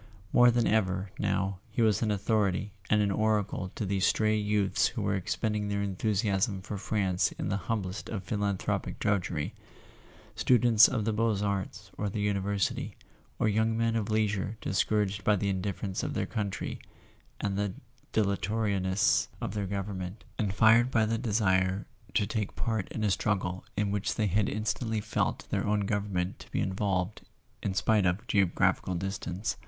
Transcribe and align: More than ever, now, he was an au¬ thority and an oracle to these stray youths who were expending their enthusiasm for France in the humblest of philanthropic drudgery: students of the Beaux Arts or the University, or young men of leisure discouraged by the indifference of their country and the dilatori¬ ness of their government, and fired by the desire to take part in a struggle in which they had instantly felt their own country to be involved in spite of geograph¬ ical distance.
More 0.33 0.49
than 0.49 0.65
ever, 0.65 1.11
now, 1.19 1.59
he 1.69 1.83
was 1.83 2.01
an 2.01 2.09
au¬ 2.09 2.17
thority 2.17 2.71
and 2.89 3.03
an 3.03 3.11
oracle 3.11 3.71
to 3.75 3.85
these 3.85 4.03
stray 4.07 4.35
youths 4.35 4.87
who 4.87 5.03
were 5.03 5.13
expending 5.13 5.67
their 5.67 5.83
enthusiasm 5.83 6.63
for 6.63 6.79
France 6.79 7.33
in 7.33 7.49
the 7.49 7.57
humblest 7.69 8.09
of 8.09 8.23
philanthropic 8.23 8.97
drudgery: 8.97 9.53
students 10.35 10.87
of 10.87 11.05
the 11.05 11.13
Beaux 11.13 11.43
Arts 11.45 11.91
or 11.99 12.09
the 12.09 12.19
University, 12.19 12.97
or 13.37 13.47
young 13.47 13.77
men 13.77 13.95
of 13.95 14.09
leisure 14.09 14.57
discouraged 14.59 15.23
by 15.23 15.35
the 15.35 15.49
indifference 15.49 16.01
of 16.01 16.15
their 16.15 16.25
country 16.25 16.79
and 17.39 17.55
the 17.55 17.73
dilatori¬ 18.11 18.81
ness 18.81 19.27
of 19.39 19.53
their 19.53 19.67
government, 19.67 20.23
and 20.39 20.51
fired 20.55 20.89
by 20.89 21.05
the 21.05 21.19
desire 21.19 21.85
to 22.15 22.25
take 22.25 22.55
part 22.55 22.87
in 22.91 23.03
a 23.03 23.11
struggle 23.11 23.63
in 23.77 23.91
which 23.91 24.15
they 24.15 24.25
had 24.25 24.49
instantly 24.49 24.99
felt 24.99 25.47
their 25.51 25.67
own 25.67 25.85
country 25.85 26.33
to 26.39 26.49
be 26.51 26.59
involved 26.59 27.21
in 27.61 27.75
spite 27.75 28.07
of 28.07 28.25
geograph¬ 28.25 28.81
ical 28.81 28.97
distance. 28.97 29.57